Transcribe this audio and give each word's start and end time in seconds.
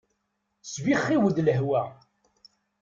Tesbixxiw-d 0.63 1.37
lehwa. 1.45 1.83